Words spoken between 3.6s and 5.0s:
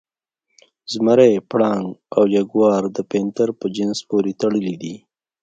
جنس پورې تړلي دي.